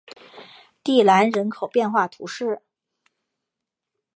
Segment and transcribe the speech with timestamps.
[0.83, 2.63] 蒂兰人口变化图示